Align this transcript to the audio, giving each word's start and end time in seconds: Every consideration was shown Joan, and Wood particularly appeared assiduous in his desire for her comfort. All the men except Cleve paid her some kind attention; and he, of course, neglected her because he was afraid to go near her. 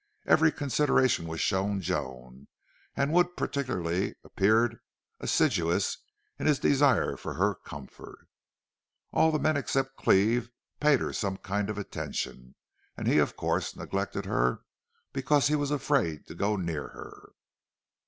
Every 0.25 0.51
consideration 0.51 1.27
was 1.27 1.41
shown 1.41 1.79
Joan, 1.79 2.47
and 2.95 3.13
Wood 3.13 3.37
particularly 3.37 4.15
appeared 4.23 4.79
assiduous 5.19 5.97
in 6.39 6.47
his 6.47 6.57
desire 6.57 7.15
for 7.15 7.35
her 7.35 7.53
comfort. 7.53 8.25
All 9.11 9.31
the 9.31 9.37
men 9.37 9.57
except 9.57 9.97
Cleve 9.97 10.49
paid 10.79 11.01
her 11.01 11.13
some 11.13 11.37
kind 11.37 11.69
attention; 11.69 12.55
and 12.97 13.07
he, 13.07 13.19
of 13.19 13.35
course, 13.37 13.75
neglected 13.75 14.25
her 14.25 14.61
because 15.13 15.49
he 15.49 15.55
was 15.55 15.69
afraid 15.69 16.25
to 16.25 16.33
go 16.33 16.55
near 16.55 16.87
her. 16.87 17.33